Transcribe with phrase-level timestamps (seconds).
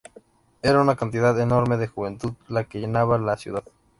[0.63, 3.63] Era una cantidad enorme de juventud la que llenaba la ciudad.